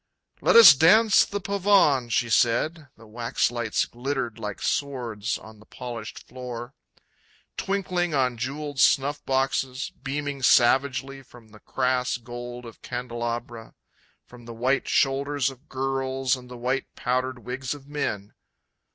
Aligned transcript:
"Let 0.41 0.55
us 0.55 0.73
dance 0.73 1.25
the 1.25 1.39
pavon!" 1.39 2.09
she 2.09 2.27
said; 2.31 2.87
the 2.97 3.05
waxlights 3.05 3.85
glittered 3.85 4.39
like 4.39 4.59
swords 4.59 5.37
on 5.37 5.59
the 5.59 5.65
polished 5.67 6.25
floor. 6.27 6.73
Twinkling 7.55 8.11
on 8.15 8.35
jewelled 8.39 8.77
snuffboxes, 8.79 9.91
beaming 9.91 10.41
savagely 10.41 11.21
from 11.21 11.49
the 11.49 11.59
crass 11.59 12.17
gold 12.17 12.65
of 12.65 12.81
candelabra, 12.81 13.75
From 14.25 14.45
the 14.45 14.55
white 14.55 14.87
shoulders 14.89 15.51
of 15.51 15.69
girls 15.69 16.35
and 16.35 16.49
the 16.49 16.57
white 16.57 16.87
powdered 16.95 17.45
wigs 17.45 17.75
of 17.75 17.87
men... 17.87 18.33